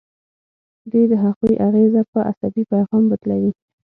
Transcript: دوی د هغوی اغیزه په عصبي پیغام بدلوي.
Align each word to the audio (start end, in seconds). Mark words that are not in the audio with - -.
دوی 0.91 1.05
د 1.11 1.13
هغوی 1.23 1.53
اغیزه 1.67 2.01
په 2.11 2.19
عصبي 2.29 2.63
پیغام 2.73 3.03
بدلوي. 3.11 3.51